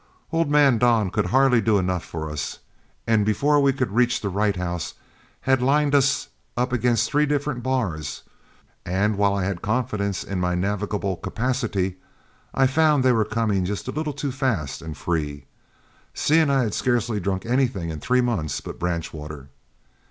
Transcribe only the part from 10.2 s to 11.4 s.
in my navigable